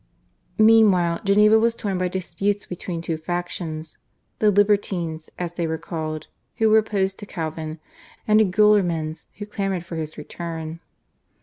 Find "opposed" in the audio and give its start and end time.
6.79-7.19